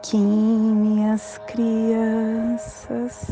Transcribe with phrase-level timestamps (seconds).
[0.00, 3.26] Kim, minhas crianças.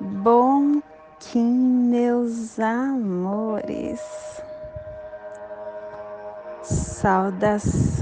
[0.00, 0.80] Bom
[1.18, 4.00] Kim, meus amores.
[6.62, 8.00] Saudações,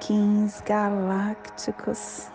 [0.00, 2.26] Kins galácticos.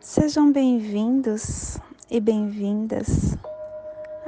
[0.00, 1.78] Sejam bem-vindos
[2.10, 3.38] e bem-vindas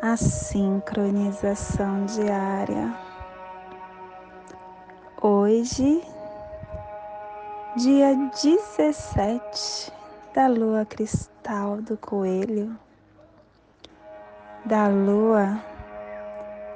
[0.01, 3.04] à sincronização diária
[5.45, 6.01] Hoje,
[7.77, 9.93] dia 17
[10.35, 12.75] da lua cristal do coelho,
[14.65, 15.61] da lua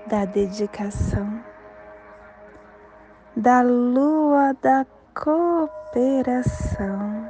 [0.07, 1.43] da dedicação,
[3.35, 7.27] da lua da cooperação,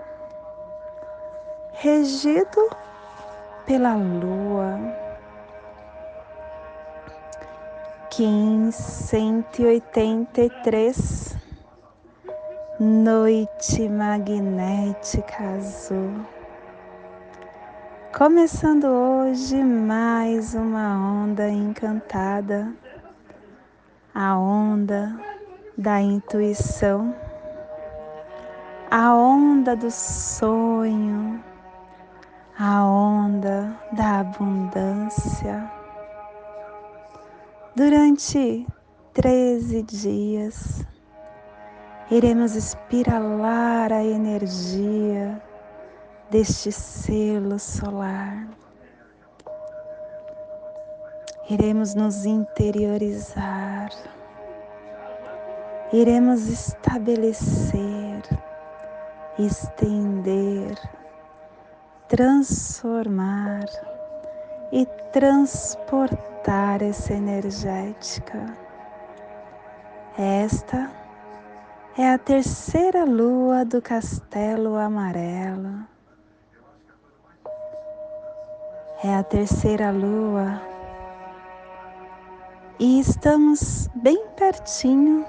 [1.75, 2.69] regido
[3.65, 5.07] pela lua.
[8.11, 11.28] Kim 183,
[12.81, 16.25] Noite Magnética Azul.
[18.17, 22.73] Começando hoje mais uma onda encantada,
[24.15, 25.19] a onda
[25.77, 27.13] da intuição,
[28.89, 31.43] a onda do sonho,
[32.57, 35.69] a onda da abundância.
[37.75, 38.65] Durante
[39.15, 40.87] 13 dias,
[42.11, 45.43] iremos espiralar a energia
[46.31, 48.49] deste selo solar.
[51.51, 53.91] Iremos nos interiorizar,
[55.93, 58.23] iremos estabelecer,
[59.39, 60.77] estender,
[62.07, 63.65] transformar
[64.73, 68.57] e transportar essa energética.
[70.19, 70.98] Esta
[71.99, 75.85] é a terceira lua do castelo amarelo.
[79.03, 80.63] É a terceira lua
[82.79, 85.27] e estamos bem pertinho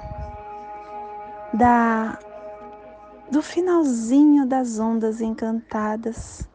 [1.55, 2.19] da
[3.31, 6.47] do finalzinho das ondas encantadas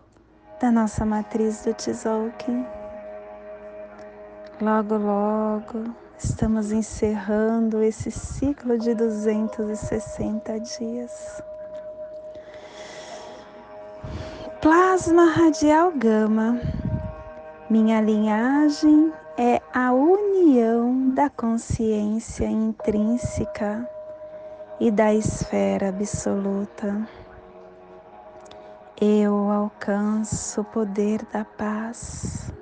[0.61, 2.65] da nossa matriz do Tzolk'in.
[4.61, 11.43] Logo, logo estamos encerrando esse ciclo de 260 dias.
[14.61, 16.61] Plasma radial gama.
[17.69, 23.89] Minha linhagem é a união da consciência intrínseca
[24.81, 27.07] e da esfera absoluta.
[29.01, 32.53] Eu alcanço o poder da paz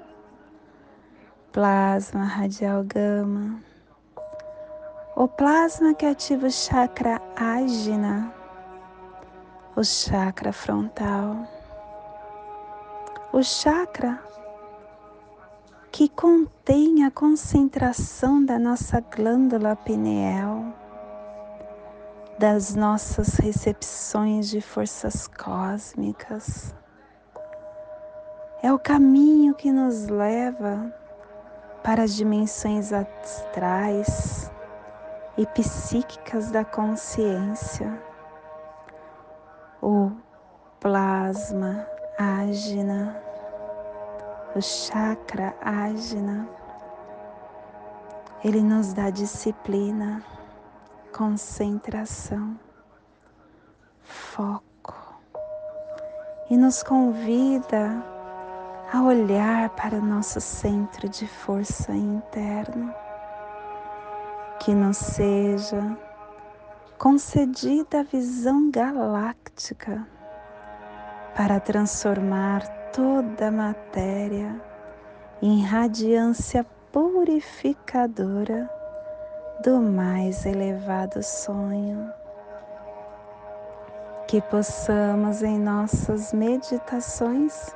[1.52, 3.60] plasma radial gama,
[5.14, 8.32] o plasma que ativa o chakra ágina,
[9.76, 11.46] o chakra frontal,
[13.34, 14.18] o chakra
[15.90, 20.64] que contém a concentração da nossa glândula pineal,
[22.38, 26.74] das nossas recepções de forças cósmicas.
[28.62, 31.01] É o caminho que nos leva
[31.82, 34.50] para as dimensões astrais
[35.36, 38.00] e psíquicas da consciência.
[39.80, 40.12] O
[40.78, 41.86] plasma
[42.18, 43.20] ágina,
[44.54, 46.48] o chakra ágina,
[48.44, 50.22] ele nos dá disciplina,
[51.12, 52.58] concentração,
[54.02, 54.94] foco
[56.48, 58.11] e nos convida
[58.92, 62.94] a olhar para o nosso centro de força interno,
[64.60, 65.96] que nos seja
[66.98, 70.06] concedida a visão galáctica
[71.34, 74.60] para transformar toda a matéria
[75.40, 76.62] em radiância
[76.92, 78.70] purificadora
[79.64, 82.12] do mais elevado sonho.
[84.28, 87.74] Que possamos em nossas meditações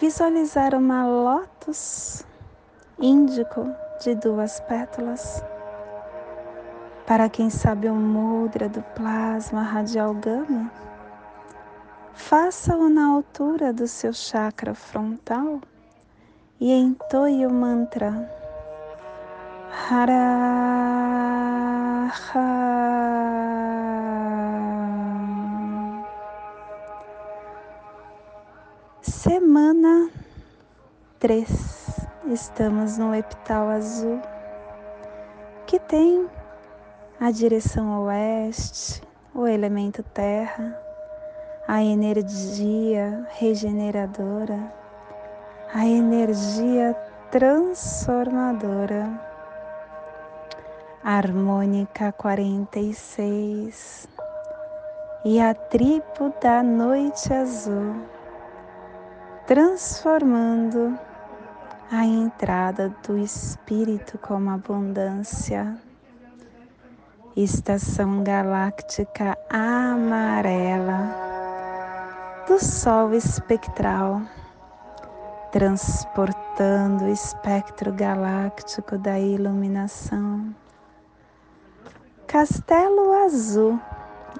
[0.00, 2.24] visualizar uma lótus
[2.98, 3.70] índico
[4.02, 5.44] de duas pétalas.
[7.06, 10.72] Para quem sabe o mudra do plasma radial gama,
[12.14, 15.60] faça-o na altura do seu chakra frontal
[16.58, 18.26] e entoie o mantra
[19.90, 20.79] Hara.
[31.20, 31.46] 3,
[32.32, 34.22] estamos no epital azul,
[35.66, 36.26] que tem
[37.20, 39.02] a direção oeste,
[39.34, 40.74] o elemento terra,
[41.68, 44.72] a energia regeneradora,
[45.74, 46.94] a energia
[47.30, 49.28] transformadora.
[51.04, 54.08] Harmônica 46
[55.26, 58.06] e a tribo da noite azul,
[59.46, 60.98] transformando
[61.90, 65.76] a entrada do Espírito como abundância.
[67.36, 71.14] Estação galáctica amarela
[72.46, 74.22] do Sol espectral
[75.50, 80.54] transportando o espectro galáctico da iluminação.
[82.26, 83.80] Castelo azul,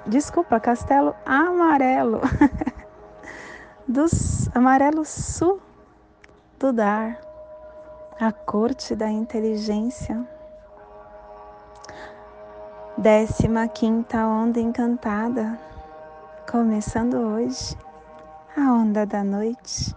[0.06, 2.20] desculpa, castelo amarelo,
[3.88, 5.60] dos amarelo sul
[6.60, 7.29] do dar,
[8.20, 10.28] a corte da inteligência.
[12.98, 15.58] Décima quinta onda encantada,
[16.50, 17.74] começando hoje,
[18.54, 19.96] a onda da noite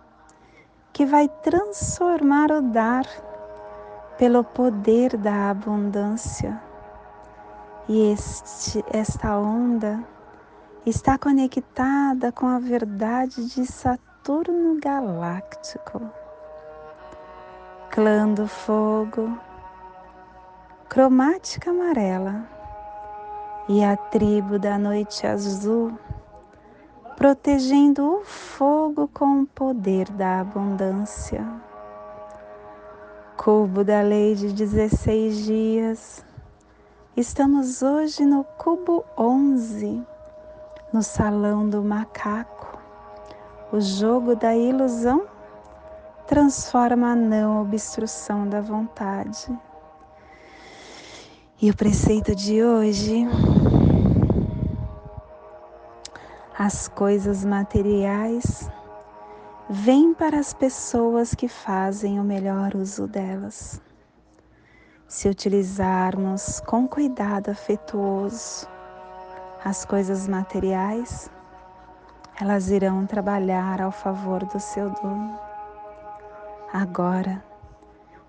[0.94, 3.06] que vai transformar o dar
[4.18, 6.62] pelo poder da abundância.
[7.90, 10.02] E este, esta onda
[10.86, 16.23] está conectada com a verdade de Saturno galáctico.
[17.94, 19.38] Clã do fogo,
[20.90, 22.44] cromática amarela
[23.70, 25.94] e a tribo da noite azul
[27.16, 31.46] protegendo o fogo com o poder da abundância.
[33.38, 36.26] Cubo da lei de 16 dias.
[37.16, 40.02] Estamos hoje no cubo 11,
[40.92, 42.76] no salão do macaco.
[43.72, 45.32] O jogo da ilusão
[46.34, 49.56] transforma a não obstrução da vontade.
[51.62, 53.28] E o preceito de hoje
[56.58, 58.68] as coisas materiais
[59.70, 63.80] vêm para as pessoas que fazem o melhor uso delas.
[65.08, 68.68] Se utilizarmos com cuidado afetuoso
[69.64, 71.30] as coisas materiais,
[72.42, 75.53] elas irão trabalhar ao favor do seu dono.
[76.74, 77.46] Agora,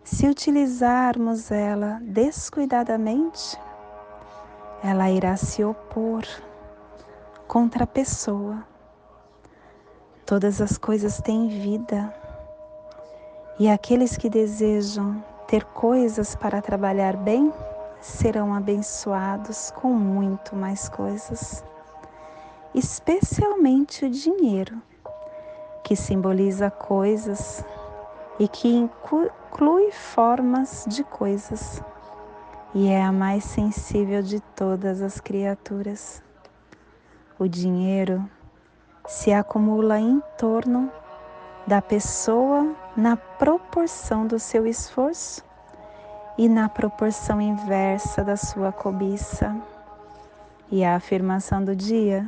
[0.02, 3.58] se utilizarmos ela descuidadamente,
[4.82, 6.24] ela irá se opor
[7.48, 8.62] contra a pessoa.
[10.26, 12.14] Todas as coisas têm vida
[13.58, 17.50] e aqueles que desejam ter coisas para trabalhar bem
[17.98, 21.64] serão abençoados com muito mais coisas,
[22.74, 24.82] especialmente o dinheiro,
[25.82, 27.64] que simboliza coisas
[28.38, 31.82] e que inclui formas de coisas
[32.74, 36.20] e é a mais sensível de todas as criaturas.
[37.38, 38.28] O dinheiro
[39.06, 40.90] se acumula em torno
[41.66, 45.44] da pessoa na proporção do seu esforço
[46.36, 49.56] e na proporção inversa da sua cobiça.
[50.70, 52.26] E a afirmação do dia,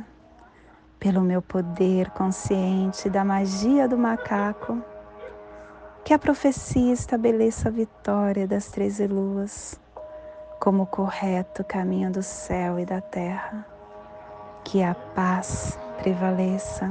[0.97, 4.81] pelo meu poder consciente da magia do macaco,
[6.07, 9.77] que a profecia estabeleça a vitória das treze luas
[10.57, 13.65] como o correto caminho do céu e da terra
[14.63, 16.89] que a paz prevaleça.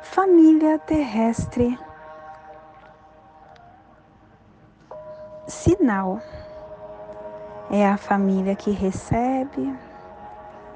[0.00, 1.76] Família terrestre,
[5.48, 6.20] sinal.
[7.68, 9.76] É a família que recebe,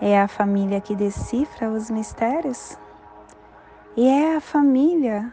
[0.00, 2.76] é a família que decifra os mistérios,
[3.96, 5.32] e é a família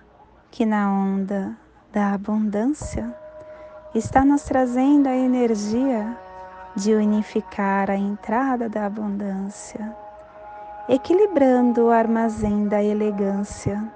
[0.54, 1.58] que, na onda
[1.92, 3.12] da abundância,
[3.96, 6.16] está nos trazendo a energia
[6.76, 9.96] de unificar a entrada da abundância,
[10.88, 13.92] equilibrando o armazém da elegância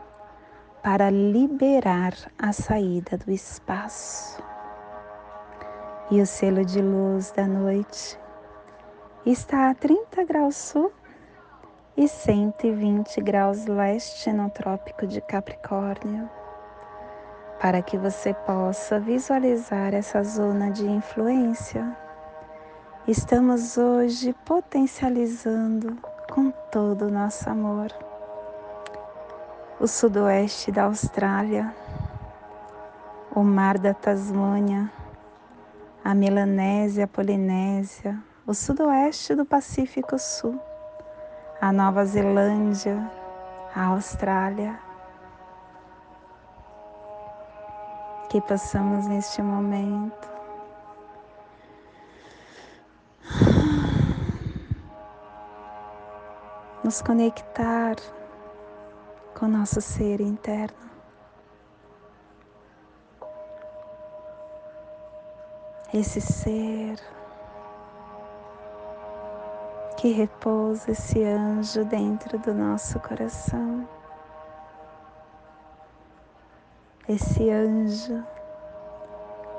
[0.82, 4.42] para liberar a saída do espaço.
[6.10, 8.20] E o selo de luz da noite
[9.24, 10.92] está a 30 graus sul
[11.96, 16.28] e 120 graus leste no Trópico de Capricórnio,
[17.60, 21.96] para que você possa visualizar essa zona de influência
[23.08, 25.98] estamos hoje potencializando
[26.30, 27.92] com todo o nosso amor
[29.80, 31.74] o sudoeste da Austrália,
[33.34, 34.92] o mar da Tasmânia,
[36.04, 40.60] a Melanésia, a Polinésia, o sudoeste do Pacífico Sul,
[41.62, 42.98] a Nova Zelândia,
[43.76, 44.87] a Austrália.
[48.30, 50.28] que passamos neste momento.
[56.84, 57.96] Nos conectar
[59.38, 60.88] com nosso ser interno.
[65.94, 67.00] Esse ser
[69.98, 73.97] que repousa esse anjo dentro do nosso coração.
[77.10, 78.22] Esse anjo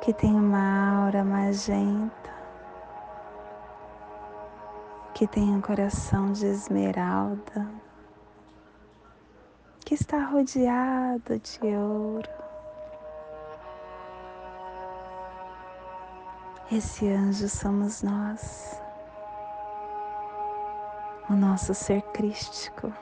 [0.03, 2.31] que tem uma aura magenta,
[5.15, 7.67] que tem um coração de esmeralda,
[9.81, 12.29] que está rodeado de ouro.
[16.71, 18.79] Esse anjo somos nós
[21.31, 22.93] o nosso ser crístico,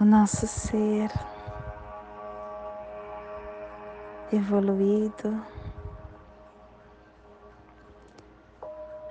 [0.00, 1.12] o nosso ser
[4.32, 5.44] evoluído,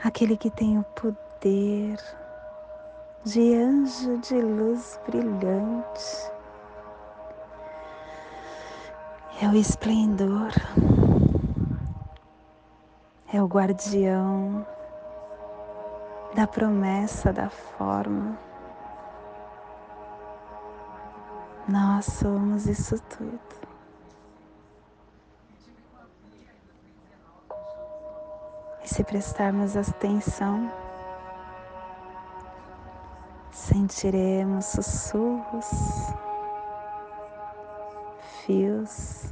[0.04, 1.96] aquele que tem o poder
[3.24, 6.32] de anjo de luz brilhante,
[9.44, 10.52] é o esplendor,
[13.32, 14.66] é o guardião
[16.34, 18.49] da promessa da forma.
[21.70, 23.40] Nós somos isso tudo.
[28.84, 30.72] E se prestarmos atenção,
[33.52, 35.68] sentiremos sussurros,
[38.44, 39.32] fios,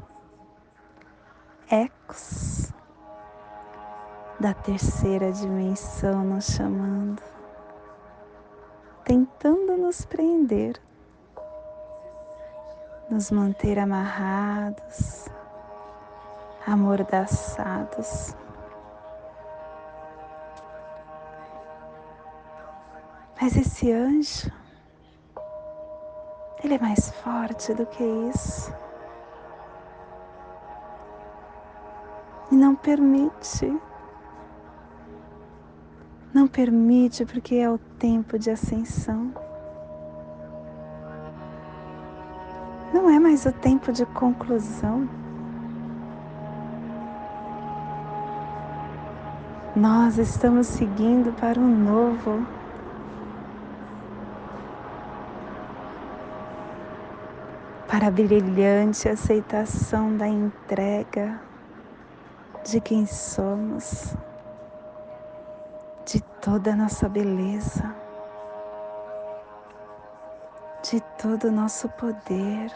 [1.71, 2.71] ecos
[4.39, 7.23] da terceira dimensão nos chamando,
[9.03, 10.79] tentando nos prender,
[13.09, 15.27] nos manter amarrados,
[16.65, 18.35] amordaçados.
[23.39, 24.51] Mas esse anjo,
[26.63, 28.73] ele é mais forte do que isso.
[32.51, 33.71] E não permite
[36.37, 39.33] não permite porque é o tempo de ascensão.
[42.97, 45.07] Não é mais o tempo de conclusão.
[49.75, 52.43] Nós estamos seguindo para o novo.
[57.87, 61.39] Para a brilhante aceitação da entrega
[62.65, 64.15] de quem somos
[66.03, 67.93] de toda a nossa beleza,
[70.89, 72.71] de todo o nosso poder.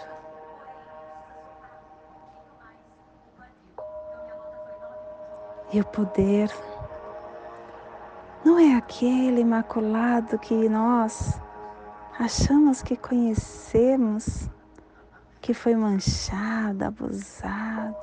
[5.71, 6.51] E o poder
[8.43, 11.39] não é aquele imaculado que nós
[12.19, 14.49] achamos que conhecemos,
[15.39, 17.95] que foi manchado, abusado,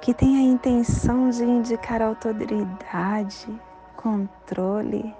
[0.00, 3.60] que tem a intenção de indicar autoridade,
[3.96, 5.14] controle.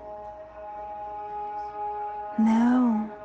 [2.39, 3.16] Não.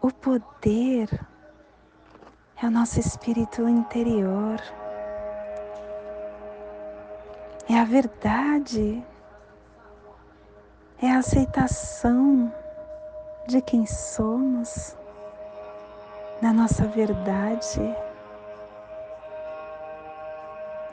[0.00, 1.08] O poder
[2.62, 4.60] é o nosso espírito interior.
[7.68, 9.04] É a verdade.
[11.00, 12.52] É a aceitação
[13.46, 14.96] de quem somos,
[16.42, 17.80] da nossa verdade.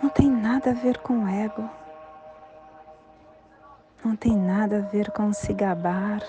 [0.01, 1.67] Não tem nada a ver com ego
[4.05, 6.21] não tem nada a ver com se gabar.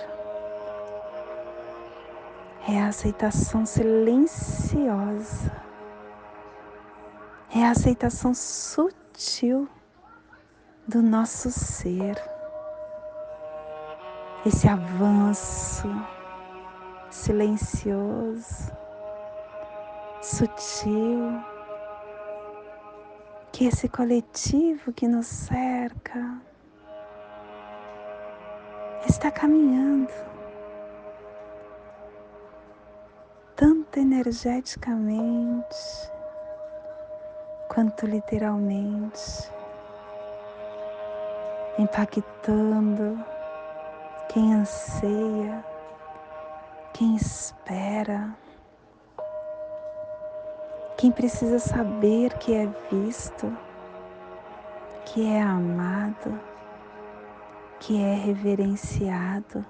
[2.68, 5.52] É a aceitação silenciosa.
[7.54, 9.68] É a aceitação sutil
[10.88, 12.20] do nosso ser.
[14.44, 15.88] Esse avanço
[17.08, 18.72] silencioso,
[20.20, 21.40] sutil,
[23.52, 26.40] que esse coletivo que nos cerca
[29.08, 30.35] está caminhando
[33.56, 35.76] tanto energeticamente
[37.68, 39.50] quanto literalmente,
[41.78, 43.18] impactando
[44.28, 45.64] quem anseia,
[46.92, 48.36] quem espera,
[50.98, 53.56] quem precisa saber que é visto,
[55.06, 56.38] que é amado
[57.80, 59.64] que é reverenciado,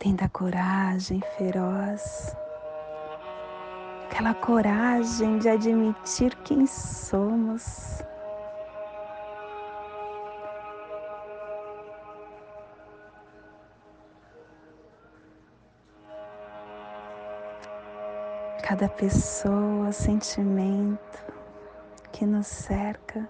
[0.00, 2.34] tem coragem feroz,
[4.06, 8.02] aquela coragem de admitir quem somos.
[18.62, 21.22] Cada pessoa, sentimento
[22.10, 23.28] que nos cerca,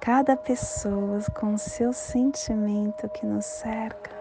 [0.00, 4.17] cada pessoa com o seu sentimento que nos cerca.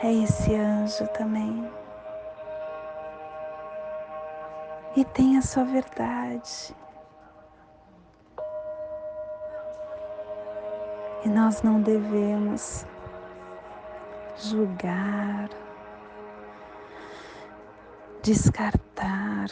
[0.00, 1.68] É esse anjo também.
[4.94, 6.72] E tem a sua verdade.
[11.24, 12.86] E nós não devemos
[14.36, 15.50] julgar,
[18.22, 19.48] descartar.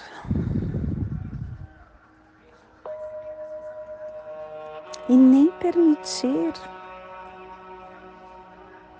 [5.08, 6.52] E nem permitir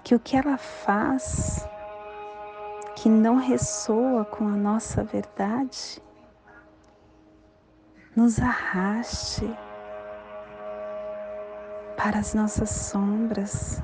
[0.07, 1.69] que o que ela faz,
[2.95, 6.01] que não ressoa com a nossa verdade,
[8.15, 9.53] nos arraste
[11.97, 13.83] para as nossas sombras.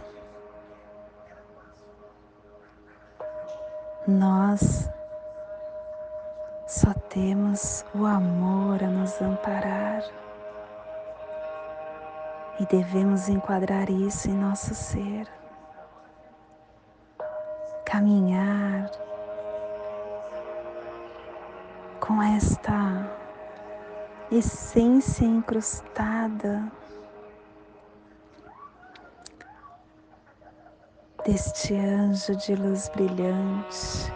[4.06, 4.88] Nós
[6.68, 10.04] só temos o amor a nos amparar
[12.60, 15.26] e devemos enquadrar isso em nosso ser,
[18.02, 18.90] caminhar
[22.00, 23.08] com esta
[24.28, 26.64] essência incrustada
[31.24, 34.12] deste anjo de luz brilhante,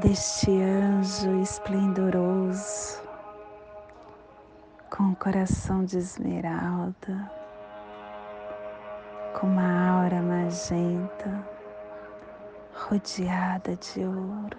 [0.00, 3.02] deste anjo esplendoroso,
[4.90, 7.43] com coração de esmeralda,
[9.44, 11.44] com uma aura magenta,
[12.72, 14.56] rodeada de ouro.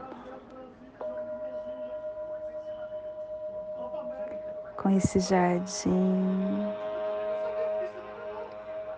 [4.78, 6.72] Com esse jardim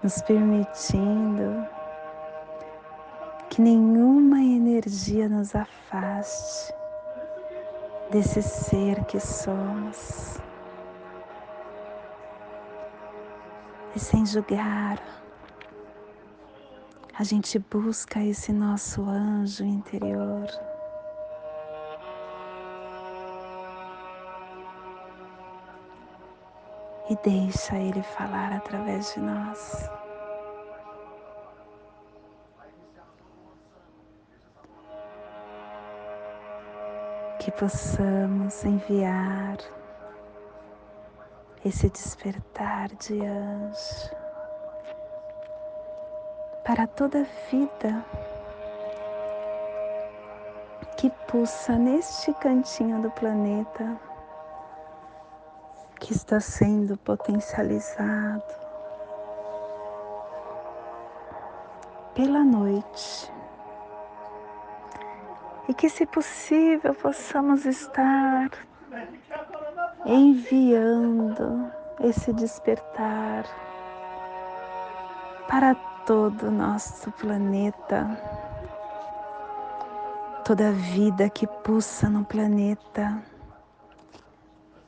[0.04, 1.66] nos permitindo
[3.50, 6.74] que nenhuma energia nos afaste
[8.12, 10.38] desse ser que somos.
[13.96, 15.02] E sem julgar,
[17.20, 20.48] a gente busca esse nosso anjo interior.
[27.10, 29.90] e deixa Ele falar através de nós.
[37.40, 39.58] Que possamos enviar
[41.64, 44.27] esse despertar de anjo
[46.68, 48.04] para toda vida
[50.98, 53.98] que pulsa neste cantinho do planeta
[55.98, 58.44] que está sendo potencializado
[62.14, 63.32] pela noite.
[65.70, 68.50] E que, se possível, possamos estar
[70.06, 73.46] enviando esse despertar
[75.48, 75.74] para
[76.08, 78.08] todo nosso planeta,
[80.46, 83.22] toda vida que pulsa no planeta.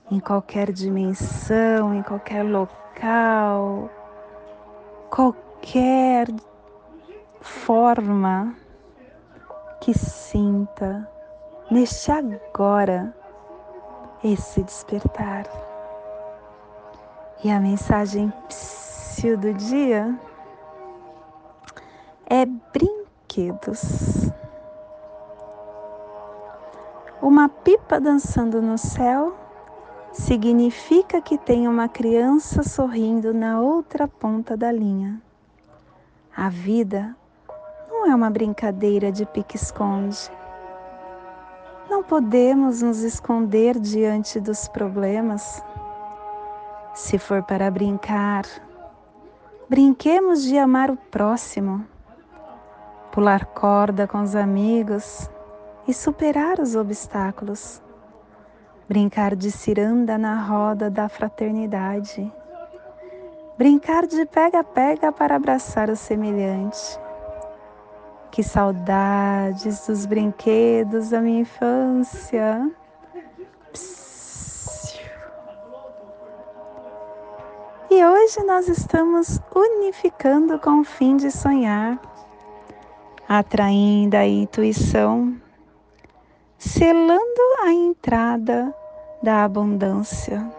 [0.10, 3.90] Em qualquer dimensão, em qualquer local,
[5.12, 6.28] qualquer
[7.42, 8.56] forma
[9.82, 11.06] que sinta
[11.70, 13.14] neste agora
[14.24, 15.44] esse despertar.
[17.44, 18.32] E a mensagem
[19.38, 20.18] do dia
[22.30, 22.46] é
[23.40, 24.32] brinquedos.
[27.22, 29.36] Uma pipa dançando no céu
[30.12, 35.22] significa que tem uma criança sorrindo na outra ponta da linha.
[36.36, 37.16] A vida
[37.90, 40.32] não é uma brincadeira de pique-esconde.
[41.90, 45.64] Não podemos nos esconder diante dos problemas.
[46.94, 48.46] Se for para brincar,
[49.68, 51.86] brinquemos de amar o próximo,
[53.12, 55.30] pular corda com os amigos
[55.88, 57.82] e superar os obstáculos
[58.90, 62.34] brincar de ciranda na roda da fraternidade,
[63.56, 67.00] brincar de pega-pega para abraçar o semelhante.
[68.32, 72.72] Que saudades dos brinquedos da minha infância.
[77.92, 82.00] E hoje nós estamos unificando com o fim de sonhar,
[83.32, 85.40] atraindo a intuição,
[86.58, 88.74] selando a entrada
[89.22, 90.52] da abundância,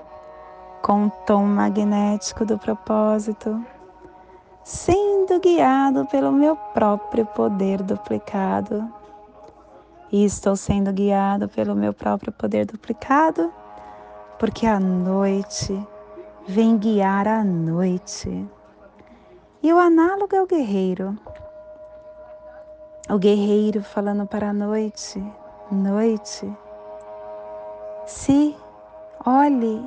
[0.80, 3.60] com o tom magnético do propósito,
[4.62, 8.88] sendo guiado pelo meu próprio poder duplicado.
[10.12, 13.52] E estou sendo guiado pelo meu próprio poder duplicado,
[14.38, 15.76] porque a noite
[16.46, 18.48] vem guiar a noite.
[19.60, 21.18] E o análogo é o guerreiro.
[23.12, 25.20] O guerreiro falando para a noite,
[25.68, 26.48] noite,
[28.06, 28.56] se
[29.26, 29.82] olhe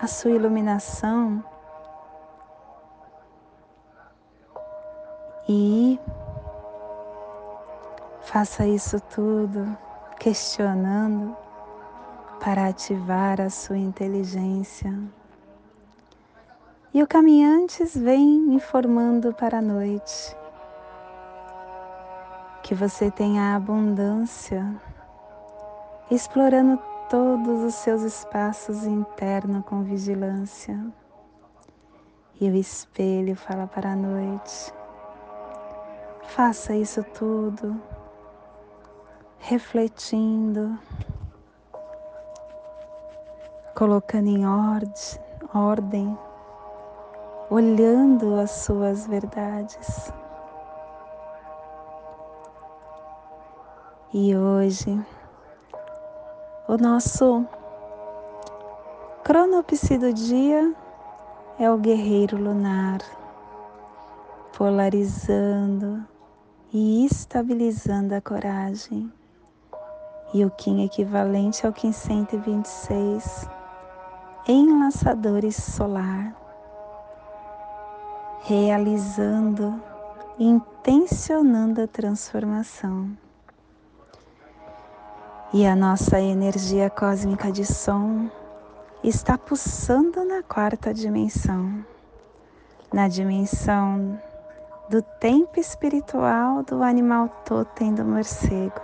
[0.00, 1.44] a sua iluminação
[5.46, 6.00] e
[8.22, 9.76] faça isso tudo
[10.18, 11.36] questionando
[12.42, 14.98] para ativar a sua inteligência.
[16.94, 20.39] E o caminhantes vem informando para a noite
[22.70, 24.64] que você tenha abundância,
[26.08, 30.80] explorando todos os seus espaços internos com vigilância.
[32.40, 34.72] E o espelho fala para a noite.
[36.28, 37.82] Faça isso tudo,
[39.40, 40.78] refletindo,
[43.74, 45.20] colocando em ordem,
[45.52, 46.18] ordem,
[47.50, 50.12] olhando as suas verdades.
[54.12, 55.00] E hoje
[56.66, 57.46] o nosso
[59.22, 60.74] cronopsi do dia
[61.60, 62.98] é o guerreiro lunar,
[64.58, 66.04] polarizando
[66.72, 69.12] e estabilizando a coragem.
[70.34, 73.48] E o Kim equivalente ao Kim 126,
[74.48, 76.34] enlaçadores solar,
[78.40, 79.80] realizando
[80.36, 83.16] intencionando a transformação.
[85.52, 88.30] E a nossa energia cósmica de som
[89.02, 91.84] está pulsando na quarta dimensão,
[92.94, 94.16] na dimensão
[94.88, 98.80] do tempo espiritual do animal totem do morcego.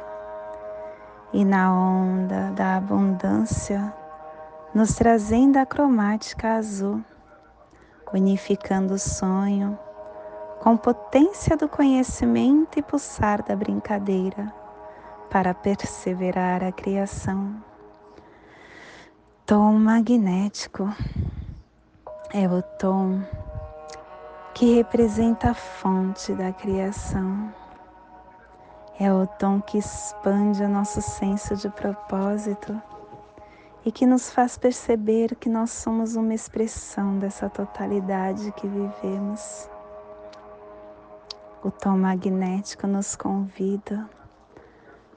[1.33, 3.95] E na onda da abundância,
[4.75, 7.01] nos trazendo a cromática azul,
[8.13, 9.79] unificando o sonho
[10.59, 14.66] com potência do conhecimento e pulsar da brincadeira
[15.37, 17.63] para perseverar a criação.
[19.45, 20.89] Tom magnético
[22.33, 23.21] é o tom
[24.55, 27.53] que representa a fonte da criação.
[28.99, 32.75] É o tom que expande o nosso senso de propósito
[33.85, 39.69] e que nos faz perceber que nós somos uma expressão dessa totalidade que vivemos.
[41.63, 44.16] O tom magnético nos convida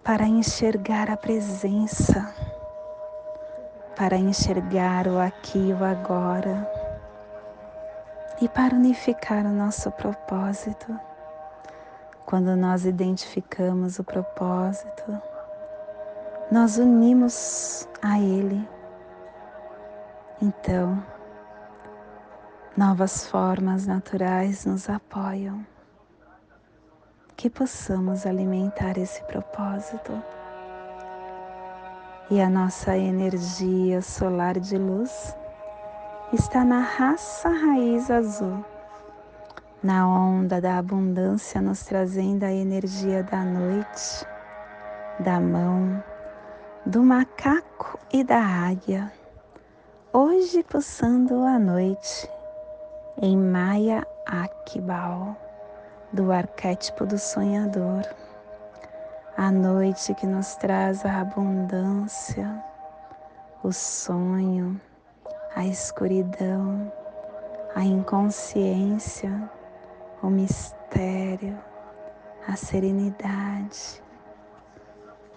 [0.04, 2.34] para enxergar a presença,
[3.96, 6.68] para enxergar o aqui e o agora
[8.42, 10.98] e para unificar o nosso propósito.
[12.26, 15.22] Quando nós identificamos o propósito,
[16.52, 18.68] nós unimos a Ele.
[20.42, 21.04] Então,
[22.78, 25.66] novas formas naturais nos apoiam
[27.40, 30.12] que possamos alimentar esse propósito.
[32.30, 35.34] E a nossa energia solar de luz
[36.34, 38.62] está na raça raiz azul,
[39.82, 44.28] na onda da abundância, nos trazendo a energia da noite,
[45.22, 46.04] da mão,
[46.86, 49.10] do macaco e da águia.
[50.12, 52.30] Hoje pulsando a noite
[53.22, 55.38] em Maya Akibal
[56.12, 58.04] do arquétipo do sonhador,
[59.38, 62.64] a noite que nos traz a abundância,
[63.64, 64.80] o sonho,
[65.56, 66.92] a escuridão,
[67.76, 69.50] a inconsciência,
[70.24, 71.58] o mistério,
[72.48, 74.02] a serenidade.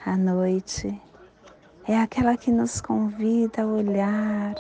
[0.05, 1.01] A noite
[1.87, 4.55] é aquela que nos convida a olhar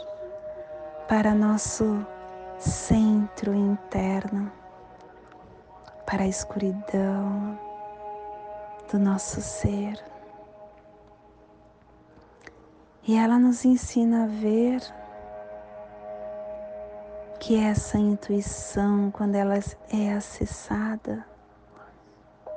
[1.08, 2.06] para nosso
[2.58, 4.61] centro interno
[6.06, 7.58] para a escuridão
[8.90, 9.98] do nosso ser.
[13.06, 14.80] E ela nos ensina a ver
[17.40, 19.54] que essa intuição, quando ela
[19.90, 21.26] é acessada,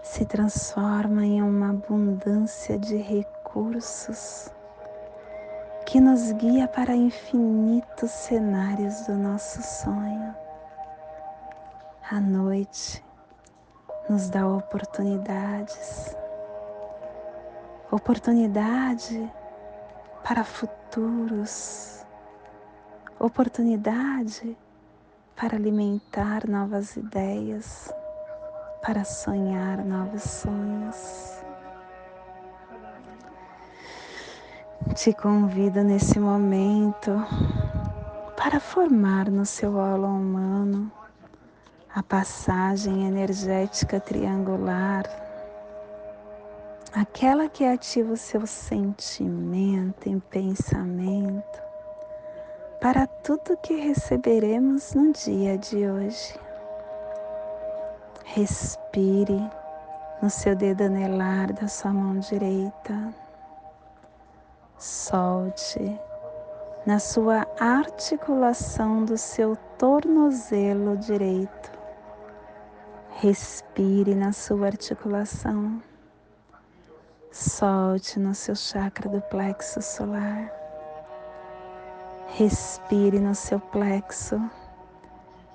[0.04, 4.52] se transforma em uma abundância de recursos
[5.88, 10.36] que nos guia para infinitos cenários do nosso sonho.
[12.12, 13.04] À noite,
[14.10, 16.16] nos dá oportunidades.
[17.92, 19.32] Oportunidade
[20.24, 22.06] para futuros,
[23.20, 24.58] oportunidade
[25.36, 27.92] para alimentar novas ideias,
[28.82, 31.42] para sonhar novos sonhos.
[34.96, 37.12] Te convido nesse momento
[38.38, 40.92] para formar no seu aula humano
[41.96, 45.06] a passagem energética triangular,
[46.94, 51.62] aquela que ativa o seu sentimento e pensamento
[52.82, 56.38] para tudo que receberemos no dia de hoje.
[58.26, 59.50] Respire
[60.22, 63.14] no seu dedo anelar da sua mão direita.
[64.78, 65.98] Solte
[66.86, 71.75] na sua articulação do seu tornozelo direito.
[73.18, 75.82] Respire na sua articulação.
[77.32, 80.52] Solte no seu chakra do plexo solar.
[82.28, 84.38] Respire no seu plexo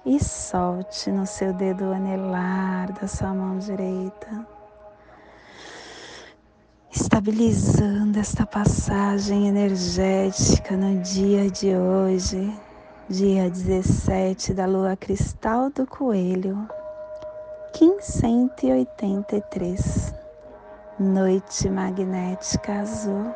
[0.06, 4.46] e solte no seu dedo anelar da sua mão direita,
[6.90, 12.58] estabilizando esta passagem energética no dia de hoje,
[13.06, 16.66] dia 17 da lua cristal do coelho,
[17.72, 20.12] 1583,
[20.98, 23.32] noite magnética azul.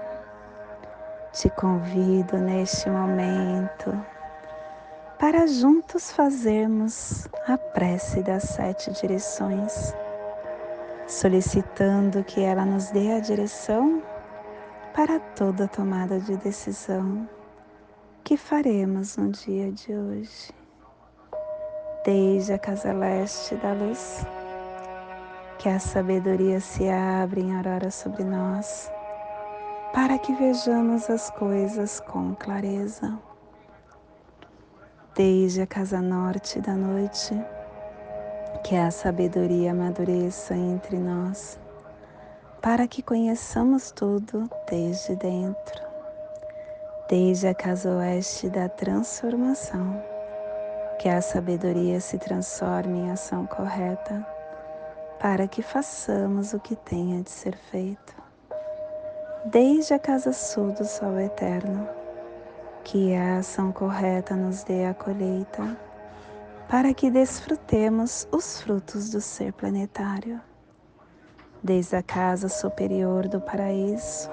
[1.33, 3.97] Te convido neste momento
[5.18, 9.94] para juntos fazermos a prece das sete direções,
[11.07, 14.03] solicitando que ela nos dê a direção
[14.94, 17.27] para toda tomada de decisão
[18.23, 20.63] que faremos no dia de hoje.
[22.05, 24.27] Desde a casa leste da luz,
[25.59, 28.93] que a sabedoria se abra em aurora sobre nós,
[29.90, 33.19] para que vejamos as coisas com clareza.
[35.14, 37.35] Desde a casa norte da noite,
[38.62, 41.59] que a sabedoria amadureça entre nós,
[42.61, 45.83] para que conheçamos tudo desde dentro,
[47.09, 50.13] desde a casa oeste da transformação,
[51.05, 54.27] que a sabedoria se transforme em ação correta,
[55.21, 58.14] para que façamos o que tenha de ser feito,
[59.45, 61.87] desde a casa sul do sol eterno
[62.85, 65.77] que a ação correta nos dê a colheita,
[66.71, 70.40] para que desfrutemos os frutos do ser planetário.
[71.62, 74.31] Desde a casa superior do paraíso,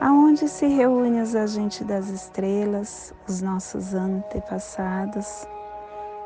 [0.00, 5.48] aonde se reúnem os agentes das estrelas, os nossos antepassados,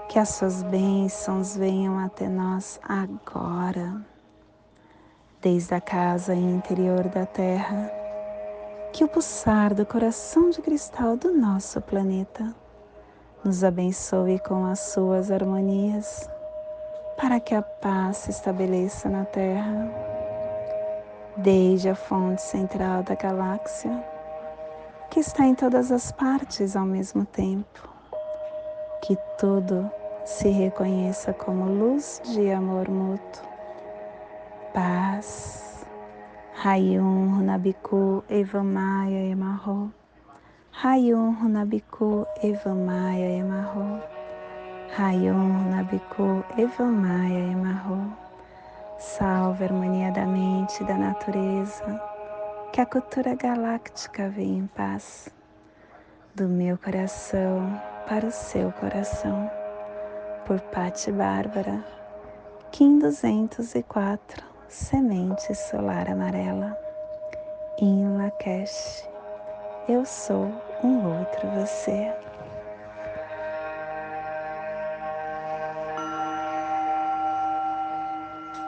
[0.09, 4.01] que as suas bênçãos venham até nós agora.
[5.43, 7.93] Desde a casa interior da Terra,
[8.93, 12.55] que o pulsar do coração de cristal do nosso planeta
[13.45, 16.29] nos abençoe com as suas harmonias,
[17.19, 19.93] para que a paz se estabeleça na Terra,
[21.37, 24.05] desde a fonte central da galáxia,
[25.11, 27.89] que está em todas as partes ao mesmo tempo,
[29.03, 29.89] que tudo
[30.29, 33.43] se reconheça como luz de amor mútuo,
[34.75, 35.87] paz
[36.63, 39.91] Hayum Runabiku Evamaya Emarro.
[40.85, 44.03] Hayum Runabiku Evamaya Emarro.
[44.99, 48.13] Hayum Runabiku Evamaya Emarro.
[48.99, 52.03] Salve a harmonia da mente e da natureza.
[52.71, 55.31] Que a cultura galáctica venha em paz.
[56.35, 59.58] Do meu coração para o seu coração.
[60.49, 61.85] Por Patti Bárbara.
[62.73, 66.75] Kim 204 semente solar amarela.
[67.79, 69.07] Em Lakesh,
[69.87, 70.51] eu sou
[70.83, 72.11] um outro você.